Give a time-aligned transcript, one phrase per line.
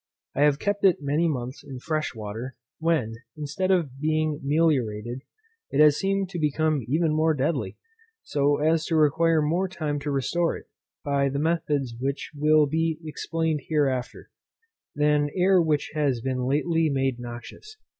[0.33, 5.21] I have kept it many months in fresh water, when, instead of being meliorated,
[5.69, 7.77] it has seemed to become even more deadly,
[8.23, 10.65] so as to require more time to restore it,
[11.05, 14.31] by the methods which will be explained hereafter,
[14.95, 17.77] than air which has been lately made noxious.